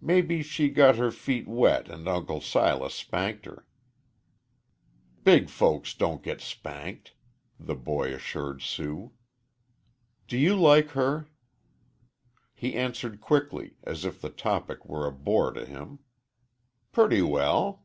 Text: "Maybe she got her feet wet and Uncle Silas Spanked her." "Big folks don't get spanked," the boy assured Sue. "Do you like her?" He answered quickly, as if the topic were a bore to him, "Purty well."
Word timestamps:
"Maybe 0.00 0.44
she 0.44 0.68
got 0.68 0.94
her 0.98 1.10
feet 1.10 1.48
wet 1.48 1.88
and 1.88 2.06
Uncle 2.06 2.40
Silas 2.40 2.94
Spanked 2.94 3.44
her." 3.44 3.66
"Big 5.24 5.48
folks 5.50 5.94
don't 5.94 6.22
get 6.22 6.40
spanked," 6.40 7.16
the 7.58 7.74
boy 7.74 8.14
assured 8.14 8.62
Sue. 8.62 9.14
"Do 10.28 10.38
you 10.38 10.54
like 10.54 10.90
her?" 10.90 11.26
He 12.54 12.76
answered 12.76 13.20
quickly, 13.20 13.74
as 13.82 14.04
if 14.04 14.20
the 14.20 14.30
topic 14.30 14.84
were 14.86 15.08
a 15.08 15.12
bore 15.12 15.50
to 15.54 15.66
him, 15.66 15.98
"Purty 16.92 17.22
well." 17.22 17.82